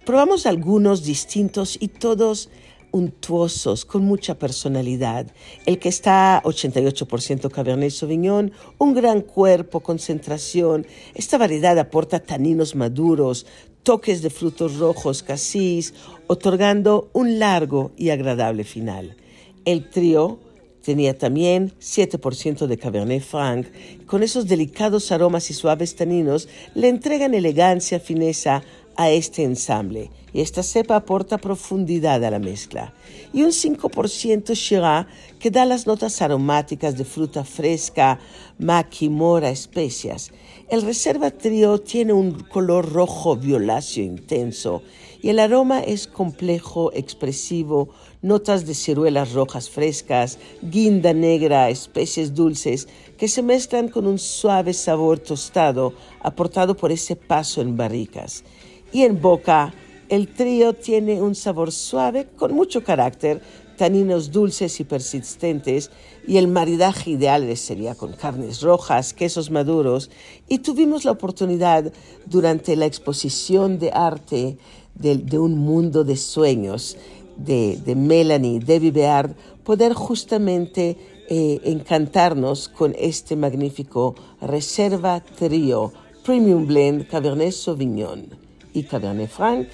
Probamos 0.06 0.46
algunos 0.46 1.06
distintos 1.06 1.78
y 1.80 1.88
todos 1.88 2.50
untuosos, 2.92 3.86
con 3.86 4.04
mucha 4.04 4.38
personalidad. 4.38 5.32
El 5.66 5.80
que 5.80 5.88
está 5.88 6.42
88% 6.44 7.50
Cabernet 7.50 7.92
Sauvignon, 7.92 8.52
un 8.80 8.94
gran 8.94 9.22
cuerpo, 9.22 9.80
concentración. 9.80 10.86
Esta 11.14 11.38
variedad 11.38 11.80
aporta 11.80 12.20
taninos 12.20 12.76
maduros, 12.76 13.46
toques 13.84 14.22
de 14.22 14.30
frutos 14.30 14.76
rojos, 14.76 15.24
cassis, 15.24 15.94
otorgando 16.28 17.10
un 17.14 17.40
largo 17.40 17.94
y 17.96 18.10
agradable 18.10 18.66
final. 18.66 19.16
El 19.64 19.90
trío 19.90 20.40
Tenía 20.86 21.18
también 21.18 21.74
7% 21.82 22.68
de 22.68 22.78
Cabernet 22.78 23.24
Franc. 23.24 23.66
Con 24.06 24.22
esos 24.22 24.46
delicados 24.46 25.12
aromas 25.12 25.50
y 25.50 25.56
suaves 25.56 25.96
taninos 25.96 26.48
le 26.76 26.90
entregan 26.90 27.34
elegancia, 27.34 28.00
fineza 28.00 28.62
a 28.96 29.10
este 29.10 29.44
ensamble. 29.44 30.12
Y 30.32 30.42
esta 30.42 30.62
cepa 30.62 30.98
aporta 30.98 31.40
profundidad 31.40 32.24
a 32.24 32.30
la 32.30 32.38
mezcla. 32.38 32.94
Y 33.34 33.42
un 33.42 33.50
5% 33.50 34.54
Shiraz 34.54 35.08
que 35.40 35.50
da 35.50 35.66
las 35.66 35.88
notas 35.88 36.22
aromáticas 36.22 36.96
de 36.96 37.06
fruta 37.06 37.44
fresca, 37.44 38.20
maqui, 38.60 39.10
mora, 39.10 39.50
especias. 39.50 40.32
El 40.70 40.84
Reserva 40.84 41.32
Trio 41.32 41.80
tiene 41.80 42.14
un 42.14 42.32
color 42.44 42.92
rojo 42.92 43.36
violáceo 43.36 44.04
intenso 44.04 44.84
y 45.26 45.30
el 45.30 45.40
aroma 45.40 45.80
es 45.80 46.06
complejo, 46.06 46.92
expresivo, 46.94 47.90
notas 48.26 48.66
de 48.66 48.74
ciruelas 48.74 49.34
rojas 49.34 49.70
frescas, 49.70 50.40
guinda 50.64 51.14
negra, 51.14 51.70
especies 51.70 52.34
dulces 52.34 52.88
que 53.20 53.28
se 53.28 53.44
mezclan 53.44 53.88
con 53.88 54.08
un 54.08 54.18
suave 54.18 54.74
sabor 54.74 55.20
tostado 55.20 55.94
aportado 56.22 56.76
por 56.76 56.92
ese 56.92 57.16
paso 57.16 57.62
en 57.62 57.78
barricas. 57.78 58.44
Y 58.92 59.04
en 59.04 59.22
boca, 59.22 59.76
el 60.10 60.34
trío 60.34 60.74
tiene 60.74 61.22
un 61.22 61.36
sabor 61.36 61.72
suave 61.72 62.28
con 62.36 62.52
mucho 62.54 62.84
carácter, 62.84 63.44
taninos 63.78 64.32
dulces 64.32 64.80
y 64.80 64.86
persistentes, 64.86 65.92
y 66.28 66.38
el 66.38 66.48
maridaje 66.48 67.12
ideal 67.12 67.56
sería 67.58 67.94
con 67.94 68.14
carnes 68.14 68.62
rojas, 68.62 69.14
quesos 69.14 69.52
maduros, 69.52 70.10
y 70.48 70.60
tuvimos 70.60 71.06
la 71.06 71.12
oportunidad 71.12 71.94
durante 72.26 72.76
la 72.76 72.88
exposición 72.88 73.78
de 73.78 73.92
arte 73.92 74.58
de, 74.96 75.38
un 75.38 75.58
mundo 75.60 76.04
de 76.04 76.16
sueños 76.16 76.98
de, 77.38 77.96
Melanie, 77.96 78.60
Debbie 78.60 78.92
Beard, 78.92 79.36
poder 79.64 79.94
justamente 79.94 80.98
eh, 81.30 81.60
encantarnos 81.64 82.70
con 82.70 82.96
este 82.98 83.36
magnífico 83.36 84.16
Reserva 84.42 85.22
Trio 85.22 85.92
Premium 86.24 86.66
Blend 86.66 87.08
Cabernet 87.08 87.52
Sauvignon 87.52 88.28
y 88.74 88.84
Cabernet 88.84 89.30
Franc 89.30 89.68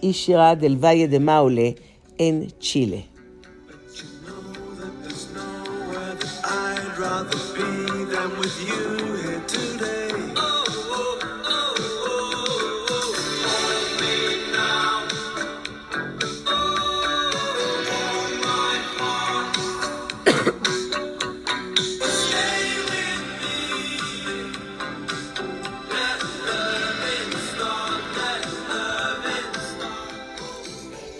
y 0.00 0.12
Shiraz 0.12 0.60
del 0.60 0.76
Valle 0.76 1.08
de 1.08 1.20
Maule 1.20 1.76
en 2.18 2.50
Chile. 2.58 3.06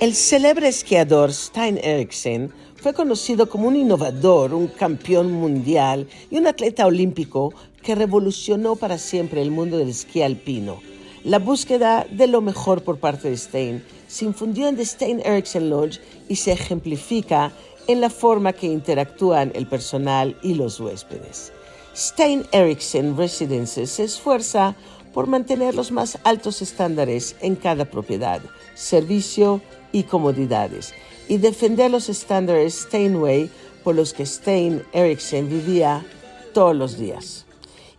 El 0.08 0.14
célebre 0.14 0.68
esquiador 0.68 1.30
Stein 1.34 1.78
Eriksen 1.82 2.50
fue 2.76 2.94
conocido 2.94 3.46
como 3.46 3.68
un 3.68 3.76
innovador, 3.76 4.54
un 4.54 4.68
campeón 4.68 5.30
mundial 5.30 6.08
y 6.30 6.38
un 6.38 6.46
atleta 6.46 6.86
olímpico 6.86 7.52
que 7.82 7.94
revolucionó 7.94 8.74
para 8.74 8.96
siempre 8.96 9.42
el 9.42 9.50
mundo 9.50 9.76
del 9.76 9.90
esquí 9.90 10.22
alpino. 10.22 10.80
La 11.24 11.38
búsqueda 11.38 12.06
de 12.10 12.26
lo 12.26 12.40
mejor 12.40 12.84
por 12.84 12.98
parte 12.98 13.28
de 13.28 13.36
Stein 13.36 13.84
se 14.06 14.24
infundió 14.24 14.66
en 14.66 14.76
The 14.76 14.86
Stein 14.86 15.20
Eriksen 15.26 15.68
Lodge 15.68 16.00
y 16.26 16.36
se 16.36 16.52
ejemplifica 16.52 17.52
en 17.86 18.00
la 18.00 18.08
forma 18.08 18.54
que 18.54 18.66
interactúan 18.66 19.52
el 19.54 19.66
personal 19.66 20.38
y 20.42 20.54
los 20.54 20.80
huéspedes. 20.80 21.52
Stein 21.94 22.46
Eriksen 22.52 23.14
Residences 23.14 23.90
se 23.90 24.04
esfuerza 24.04 24.74
por 25.12 25.26
mantener 25.26 25.74
los 25.74 25.92
más 25.92 26.18
altos 26.24 26.62
estándares 26.62 27.36
en 27.42 27.56
cada 27.56 27.84
propiedad, 27.84 28.40
servicio 28.78 29.60
y 29.90 30.04
comodidades, 30.04 30.94
y 31.28 31.38
defender 31.38 31.90
los 31.90 32.08
estándares 32.08 32.74
Steinway 32.86 33.50
por 33.82 33.96
los 33.96 34.12
que 34.12 34.24
Stein 34.24 34.82
Eriksen 34.92 35.48
vivía 35.48 36.06
todos 36.54 36.76
los 36.76 36.96
días. 36.96 37.44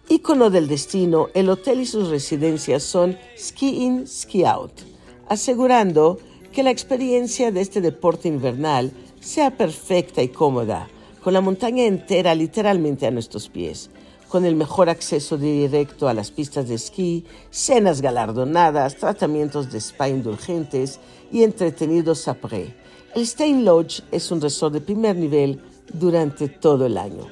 Ícono 0.08 0.50
del 0.50 0.68
destino, 0.68 1.28
el 1.34 1.50
hotel 1.50 1.82
y 1.82 1.86
sus 1.86 2.10
residencias 2.10 2.82
son 2.84 3.18
ski 3.38 3.84
in, 3.84 4.08
ski 4.08 4.46
out, 4.46 4.72
asegurando 5.28 6.18
que 6.52 6.64
la 6.64 6.72
experiencia 6.72 7.52
de 7.52 7.62
este 7.62 7.82
deporte 7.82 8.28
invernal 8.28 8.92
sea 9.20 9.56
perfecta 9.56 10.24
y 10.24 10.30
cómoda, 10.30 10.90
con 11.24 11.34
la 11.34 11.42
montaña 11.42 11.84
entera 11.84 12.34
literalmente 12.34 13.06
a 13.06 13.12
nuestros 13.12 13.50
pies, 13.50 13.92
con 14.30 14.46
el 14.46 14.56
mejor 14.56 14.90
acceso 14.90 15.38
directo 15.38 16.08
a 16.08 16.14
las 16.14 16.30
pistas 16.30 16.70
de 16.70 16.76
esquí, 16.76 17.26
cenas 17.50 18.00
galardonadas, 18.00 18.96
tratamientos 18.96 19.72
de 19.72 19.80
spa 19.80 20.08
indulgentes 20.08 21.00
y 21.32 21.44
entretenidos 21.44 22.28
après. 22.28 22.76
El 23.16 23.26
Stein 23.26 23.66
Lodge 23.66 24.04
es 24.12 24.32
un 24.32 24.40
resort 24.40 24.74
de 24.74 24.82
primer 24.82 25.16
nivel 25.16 25.60
durante 25.92 26.48
todo 26.48 26.86
el 26.86 26.98
año. 26.98 27.28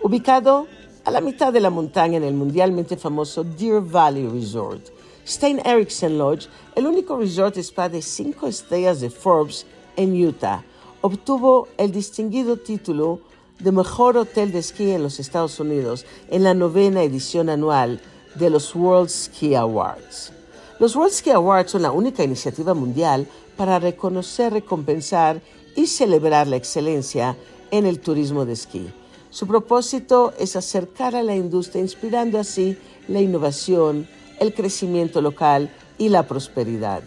Ubicado 0.00 0.68
a 1.04 1.10
la 1.10 1.20
mitad 1.20 1.52
de 1.52 1.60
la 1.60 1.70
montaña 1.70 2.16
en 2.16 2.24
el 2.24 2.34
mundialmente 2.34 2.96
famoso 2.96 3.42
Deer 3.42 3.80
Valley 3.80 4.28
Resort, 4.28 4.86
Stein 5.26 5.60
Eriksen 5.64 6.16
Lodge, 6.16 6.48
el 6.76 6.86
único 6.86 7.16
resort 7.16 7.56
spa 7.56 7.88
de 7.88 8.00
cinco 8.00 8.46
estrellas 8.46 9.00
de 9.00 9.10
Forbes 9.10 9.66
en 9.96 10.14
Utah, 10.24 10.62
obtuvo 11.00 11.66
el 11.76 11.90
distinguido 11.90 12.56
título 12.56 13.18
de 13.58 13.72
Mejor 13.72 14.18
Hotel 14.18 14.52
de 14.52 14.58
Esquí 14.58 14.90
en 14.90 15.02
los 15.02 15.18
Estados 15.18 15.58
Unidos 15.60 16.04
en 16.28 16.44
la 16.44 16.54
novena 16.54 17.02
edición 17.02 17.48
anual 17.48 18.00
de 18.34 18.50
los 18.50 18.74
World 18.74 19.08
Ski 19.08 19.54
Awards. 19.54 20.32
Los 20.78 20.94
World 20.94 21.12
Ski 21.12 21.30
Awards 21.30 21.70
son 21.70 21.82
la 21.82 21.90
única 21.90 22.22
iniciativa 22.22 22.74
mundial 22.74 23.26
para 23.56 23.78
reconocer, 23.78 24.52
recompensar 24.52 25.40
y 25.74 25.86
celebrar 25.86 26.46
la 26.46 26.56
excelencia 26.56 27.36
en 27.70 27.86
el 27.86 28.00
turismo 28.00 28.44
de 28.44 28.52
esquí. 28.52 28.90
Su 29.30 29.46
propósito 29.46 30.34
es 30.38 30.54
acercar 30.54 31.16
a 31.16 31.22
la 31.22 31.34
industria, 31.34 31.82
inspirando 31.82 32.38
así 32.38 32.78
la 33.08 33.20
innovación, 33.20 34.06
el 34.38 34.52
crecimiento 34.52 35.22
local 35.22 35.70
y 35.96 36.10
la 36.10 36.26
prosperidad. 36.26 37.02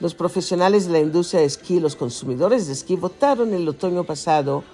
Los 0.00 0.14
profesionales 0.14 0.86
de 0.86 0.92
la 0.92 0.98
industria 0.98 1.40
de 1.40 1.46
esquí, 1.46 1.78
los 1.78 1.94
consumidores 1.94 2.66
de 2.66 2.72
esquí, 2.72 2.96
votaron 2.96 3.54
el 3.54 3.68
otoño 3.68 4.02
pasado 4.02 4.64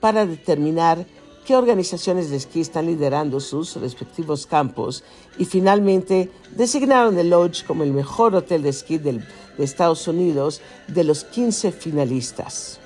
para 0.00 0.26
determinar 0.26 1.06
qué 1.46 1.56
organizaciones 1.56 2.30
de 2.30 2.36
esquí 2.36 2.60
están 2.60 2.86
liderando 2.86 3.40
sus 3.40 3.76
respectivos 3.76 4.46
campos 4.46 5.02
y 5.38 5.44
finalmente 5.44 6.30
designaron 6.54 7.18
el 7.18 7.30
Lodge 7.30 7.64
como 7.66 7.84
el 7.84 7.92
mejor 7.92 8.34
hotel 8.34 8.62
de 8.62 8.68
esquí 8.68 8.98
de 8.98 9.22
Estados 9.58 10.06
Unidos 10.06 10.60
de 10.88 11.04
los 11.04 11.24
15 11.24 11.72
finalistas. 11.72 12.80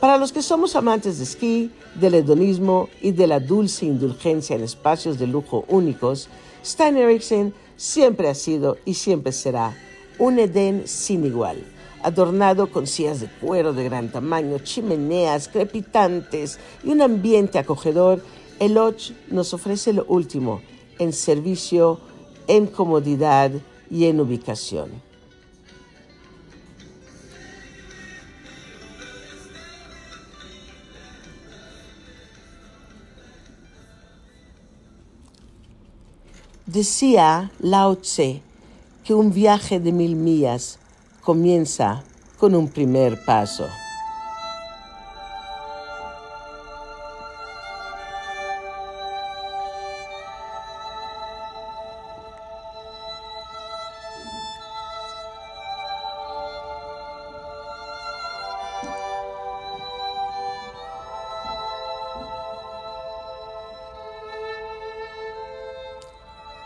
Para 0.00 0.16
los 0.16 0.32
que 0.32 0.40
somos 0.40 0.76
amantes 0.76 1.18
de 1.18 1.24
esquí, 1.24 1.70
del 1.94 2.14
hedonismo 2.14 2.88
y 3.02 3.10
de 3.10 3.26
la 3.26 3.40
dulce 3.40 3.84
indulgencia 3.84 4.56
en 4.56 4.62
espacios 4.62 5.18
de 5.18 5.26
lujo 5.26 5.64
únicos, 5.68 6.28
Stein 6.64 6.96
Eriksen 6.96 7.52
siempre 7.76 8.28
ha 8.28 8.34
sido 8.34 8.78
y 8.84 8.94
siempre 8.94 9.32
será 9.32 9.76
un 10.18 10.38
Edén 10.38 10.86
sin 10.86 11.24
igual, 11.26 11.62
adornado 12.02 12.70
con 12.70 12.86
sillas 12.86 13.20
de 13.20 13.28
cuero 13.28 13.72
de 13.72 13.84
gran 13.84 14.10
tamaño, 14.10 14.58
chimeneas 14.58 15.48
crepitantes 15.48 16.58
y 16.84 16.90
un 16.90 17.02
ambiente 17.02 17.58
acogedor. 17.58 18.22
El 18.58 18.74
Lodge 18.74 19.12
nos 19.28 19.54
ofrece 19.54 19.92
lo 19.92 20.04
último 20.06 20.62
en 20.98 21.12
servicio, 21.12 22.00
en 22.46 22.66
comodidad 22.66 23.50
y 23.90 24.06
en 24.06 24.20
ubicación. 24.20 24.90
Decía 36.66 37.50
Lao 37.58 37.96
Tse 37.96 38.42
que 39.02 39.12
un 39.12 39.32
viaje 39.32 39.80
de 39.80 39.90
mil 39.90 40.14
millas 40.14 40.78
comienza 41.30 42.02
con 42.40 42.56
un 42.56 42.66
primer 42.66 43.24
paso. 43.24 43.64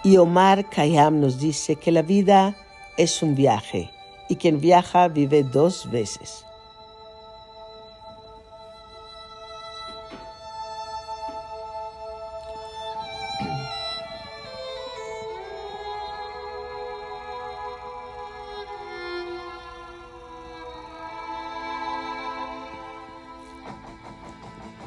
Y 0.03 0.17
Omar 0.17 0.65
Khayyam 0.71 1.21
nos 1.21 1.39
dice 1.39 1.77
que 1.77 1.93
la 1.93 2.01
vida 2.01 2.57
es 2.97 3.23
un 3.23 3.35
viaje 3.35 3.94
y 4.29 4.37
quien 4.37 4.61
viaja 4.61 5.09
vive 5.09 5.43
dos 5.43 5.91
veces. 5.91 6.45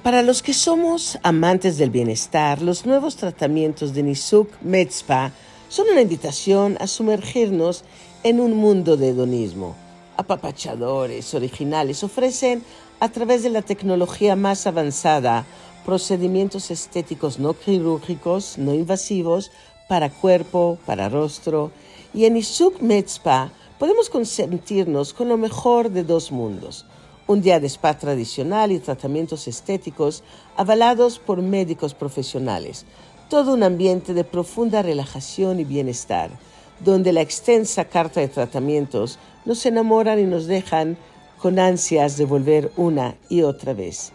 Para 0.07 0.21
los 0.21 0.41
que 0.41 0.53
somos 0.53 1.19
amantes 1.21 1.77
del 1.77 1.89
bienestar, 1.89 2.61
los 2.61 2.85
nuevos 2.85 3.17
tratamientos 3.17 3.93
de 3.93 4.03
Nisuk 4.03 4.49
Medspa 4.61 5.33
son 5.67 5.89
una 5.91 5.99
invitación 5.99 6.77
a 6.79 6.87
sumergirnos 6.87 7.83
en 8.23 8.39
un 8.39 8.55
mundo 8.55 8.97
de 8.97 9.09
hedonismo. 9.09 9.75
Apapachadores 10.17 11.33
originales 11.33 12.03
ofrecen, 12.03 12.63
a 12.99 13.09
través 13.09 13.43
de 13.43 13.49
la 13.49 13.61
tecnología 13.61 14.35
más 14.35 14.65
avanzada, 14.67 15.45
procedimientos 15.85 16.71
estéticos 16.71 17.39
no 17.39 17.53
quirúrgicos, 17.53 18.57
no 18.57 18.73
invasivos, 18.73 19.51
para 19.87 20.09
cuerpo, 20.09 20.77
para 20.85 21.09
rostro. 21.09 21.71
Y 22.13 22.25
en 22.25 22.33
Nisuk 22.33 22.81
Medspa 22.81 23.51
podemos 23.79 24.09
consentirnos 24.09 25.13
con 25.13 25.29
lo 25.29 25.37
mejor 25.37 25.91
de 25.91 26.03
dos 26.03 26.31
mundos 26.31 26.85
un 27.27 27.41
día 27.41 27.59
de 27.59 27.67
spa 27.67 27.97
tradicional 27.97 28.71
y 28.71 28.79
tratamientos 28.79 29.47
estéticos 29.49 30.23
avalados 30.55 31.19
por 31.19 31.41
médicos 31.41 31.93
profesionales. 31.93 32.85
Todo 33.29 33.53
un 33.53 33.63
ambiente 33.63 34.13
de 34.13 34.23
profunda 34.23 34.81
relajación 34.81 35.59
y 35.59 35.65
bienestar, 35.65 36.31
donde 36.79 37.13
la 37.13 37.21
extensa 37.21 37.85
carta 37.85 38.19
de 38.19 38.27
tratamientos 38.27 39.19
nos 39.45 39.65
enamoran 39.65 40.19
y 40.19 40.25
nos 40.25 40.47
dejan 40.47 40.97
con 41.39 41.59
ansias 41.59 42.17
de 42.17 42.25
volver 42.25 42.71
una 42.77 43.15
y 43.29 43.41
otra 43.43 43.73
vez. 43.73 44.11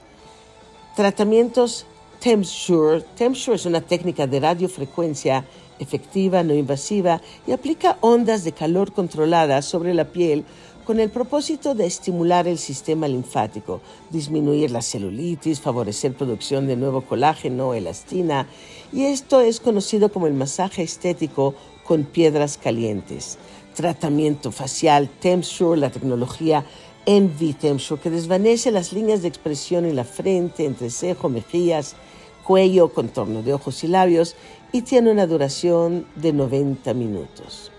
Tratamientos 0.96 1.87
Tempsure. 2.20 3.03
Tempsure 3.16 3.57
es 3.57 3.66
una 3.66 3.81
técnica 3.81 4.27
de 4.27 4.38
radiofrecuencia 4.38 5.44
efectiva, 5.81 6.44
no 6.44 6.55
invasiva 6.55 7.20
y 7.46 7.53
aplica 7.53 7.98
ondas 8.01 8.44
de 8.44 8.53
calor 8.53 8.92
controladas 8.92 9.64
sobre 9.64 9.92
la 9.92 10.05
piel 10.05 10.44
con 10.85 11.01
el 11.01 11.11
propósito 11.11 11.75
de 11.75 11.87
estimular 11.87 12.46
el 12.46 12.59
sistema 12.59 13.09
linfático, 13.09 13.81
disminuir 14.11 14.70
la 14.70 14.83
celulitis, 14.83 15.61
favorecer 15.61 16.14
producción 16.14 16.66
de 16.66 16.77
nuevo 16.77 17.03
colágeno, 17.03 17.75
elastina, 17.75 18.46
y 18.92 19.05
esto 19.05 19.40
es 19.40 19.61
conocido 19.61 20.11
como 20.11 20.27
el 20.27 20.35
masaje 20.35 20.83
estético 20.83 21.55
con 21.85 22.05
piedras 22.05 22.59
calientes. 22.59 23.38
Tratamiento 23.75 24.53
facial 24.53 25.09
Tempsure, 25.21 25.81
la 25.81 25.90
tecnología 25.90 26.64
Envy 27.07 27.55
Tempsure, 27.55 28.01
que 28.01 28.11
desvanece 28.11 28.71
las 28.71 28.92
líneas 28.92 29.23
de 29.23 29.29
expresión 29.29 29.85
en 29.85 29.97
la 29.97 30.05
frente, 30.05 30.64
entrecejo, 30.64 31.29
mejillas, 31.29 31.97
cuello, 32.45 32.92
contorno 32.92 33.42
de 33.42 33.55
ojos 33.55 33.83
y 33.83 33.88
labios, 33.88 34.37
y 34.71 34.83
tiene 34.83 35.11
una 35.11 35.27
duración 35.27 36.07
de 36.14 36.33
90 36.33 36.95
minutos. 36.95 37.71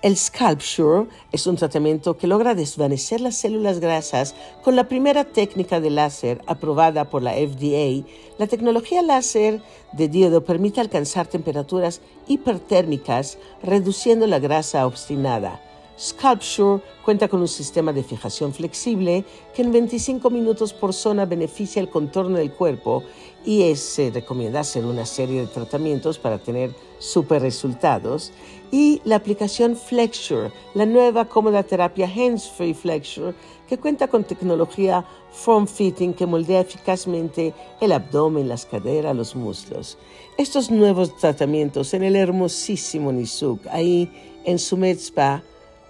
El 0.00 0.16
Sculpture 0.16 1.08
es 1.32 1.48
un 1.48 1.56
tratamiento 1.56 2.16
que 2.16 2.28
logra 2.28 2.54
desvanecer 2.54 3.20
las 3.20 3.34
células 3.34 3.80
grasas 3.80 4.36
con 4.62 4.76
la 4.76 4.86
primera 4.86 5.24
técnica 5.24 5.80
de 5.80 5.90
láser 5.90 6.40
aprobada 6.46 7.10
por 7.10 7.20
la 7.20 7.32
FDA. 7.32 8.06
La 8.38 8.46
tecnología 8.46 9.02
láser 9.02 9.60
de 9.90 10.08
diodo 10.08 10.44
permite 10.44 10.80
alcanzar 10.80 11.26
temperaturas 11.26 12.00
hipertérmicas 12.28 13.38
reduciendo 13.60 14.28
la 14.28 14.38
grasa 14.38 14.86
obstinada. 14.86 15.60
Sculpture 15.98 16.80
cuenta 17.04 17.26
con 17.26 17.40
un 17.40 17.48
sistema 17.48 17.92
de 17.92 18.04
fijación 18.04 18.54
flexible 18.54 19.24
que 19.52 19.62
en 19.62 19.72
25 19.72 20.30
minutos 20.30 20.72
por 20.72 20.94
zona 20.94 21.26
beneficia 21.26 21.82
el 21.82 21.90
contorno 21.90 22.38
del 22.38 22.52
cuerpo 22.52 23.02
y 23.44 23.74
se 23.74 24.10
recomienda 24.10 24.60
hacer 24.60 24.84
una 24.84 25.04
serie 25.04 25.40
de 25.40 25.48
tratamientos 25.48 26.18
para 26.18 26.38
tener 26.38 26.72
super 27.00 27.42
resultados. 27.42 28.30
Y 28.70 29.00
la 29.04 29.16
aplicación 29.16 29.76
Flexure, 29.76 30.52
la 30.74 30.84
nueva 30.84 31.24
cómoda 31.24 31.62
terapia 31.62 32.06
Hands 32.06 32.50
Free 32.50 32.74
Flexure, 32.74 33.34
que 33.66 33.78
cuenta 33.78 34.08
con 34.08 34.24
tecnología 34.24 35.04
form 35.32 35.66
fitting 35.66 36.12
que 36.12 36.26
moldea 36.26 36.60
eficazmente 36.60 37.54
el 37.80 37.92
abdomen, 37.92 38.48
las 38.48 38.66
caderas, 38.66 39.16
los 39.16 39.34
muslos. 39.34 39.96
Estos 40.36 40.70
nuevos 40.70 41.16
tratamientos 41.16 41.94
en 41.94 42.02
el 42.02 42.16
hermosísimo 42.16 43.10
Nisuk, 43.12 43.66
ahí 43.70 44.10
en 44.44 44.58
su 44.58 44.76
Spa, 44.84 45.42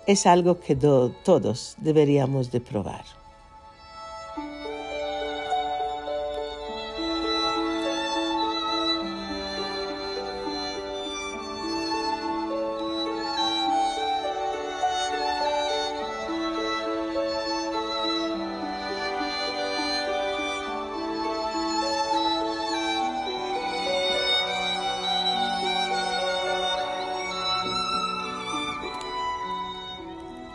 es 0.07 0.27
algo 0.27 0.59
que 0.61 0.77
todos 0.77 1.75
deberíamos 1.79 2.51
de 2.51 2.61
probar. 2.61 3.18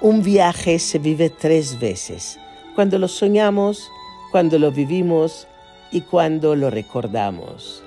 Un 0.03 0.21
viaje 0.21 0.79
se 0.79 0.99
vive 0.99 1.29
tres 1.29 1.79
veces, 1.79 2.37
cuando 2.75 2.99
lo 2.99 3.07
soñamos, 3.07 3.89
cuando 4.33 4.59
lo 4.59 4.69
vivimos 4.69 5.47
y 5.93 6.01
cuando 6.01 6.57
lo 6.57 6.69
recordamos. 6.69 7.81